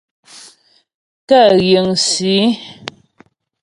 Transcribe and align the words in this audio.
Kə 1.27 1.39
yiŋsǐ. 1.67 2.35